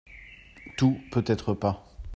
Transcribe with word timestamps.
Tout, 0.77 0.99
peut-être 1.11 1.51
pas. 1.53 1.85